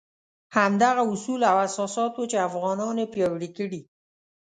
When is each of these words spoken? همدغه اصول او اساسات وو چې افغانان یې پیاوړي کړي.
همدغه 0.53 1.01
اصول 1.11 1.41
او 1.49 1.57
اساسات 1.67 2.13
وو 2.15 2.29
چې 2.31 2.37
افغانان 2.47 2.95
یې 3.01 3.07
پیاوړي 3.13 3.49
کړي. 3.57 3.81